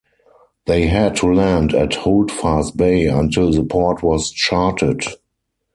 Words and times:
They 0.65 0.87
had 0.87 1.15
to 1.17 1.31
land 1.31 1.75
at 1.75 1.93
Holdfast 1.93 2.75
Bay 2.75 3.05
until 3.05 3.51
the 3.51 3.63
port 3.63 4.01
was 4.01 4.31
charted. 4.31 5.03